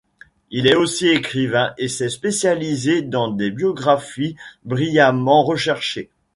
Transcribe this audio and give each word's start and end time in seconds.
Il 0.49 0.65
est 0.65 0.73
aussi 0.73 1.09
écrivain 1.09 1.75
et 1.77 1.87
s'est 1.87 2.09
spécialisé 2.09 3.03
dans 3.03 3.27
des 3.29 3.51
biographies 3.51 4.35
brillamment 4.65 5.43
recherchées. 5.43 6.09